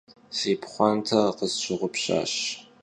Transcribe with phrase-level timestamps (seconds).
[0.37, 2.33] Si pxhuanter khısşığupşaş.